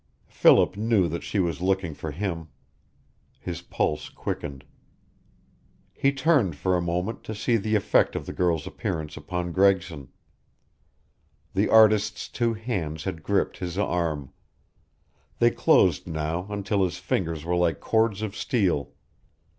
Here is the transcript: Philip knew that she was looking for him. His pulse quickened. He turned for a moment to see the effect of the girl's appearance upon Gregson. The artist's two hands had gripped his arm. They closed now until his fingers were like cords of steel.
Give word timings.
Philip 0.29 0.77
knew 0.77 1.07
that 1.09 1.21
she 1.21 1.37
was 1.37 1.61
looking 1.61 1.93
for 1.93 2.09
him. 2.09 2.47
His 3.39 3.61
pulse 3.61 4.09
quickened. 4.09 4.65
He 5.93 6.11
turned 6.11 6.55
for 6.55 6.75
a 6.75 6.81
moment 6.81 7.23
to 7.25 7.35
see 7.35 7.55
the 7.55 7.75
effect 7.75 8.15
of 8.15 8.25
the 8.25 8.33
girl's 8.33 8.65
appearance 8.65 9.15
upon 9.15 9.51
Gregson. 9.51 10.07
The 11.53 11.69
artist's 11.69 12.27
two 12.29 12.55
hands 12.55 13.03
had 13.03 13.21
gripped 13.21 13.59
his 13.59 13.77
arm. 13.77 14.33
They 15.37 15.51
closed 15.51 16.07
now 16.07 16.47
until 16.49 16.83
his 16.83 16.97
fingers 16.97 17.45
were 17.45 17.55
like 17.55 17.79
cords 17.79 18.23
of 18.23 18.35
steel. 18.35 18.93